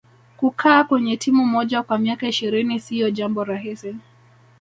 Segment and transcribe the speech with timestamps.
[0.37, 3.95] kukaa kwenye timu moja kwa miaka ishirini siyo jambo rahisi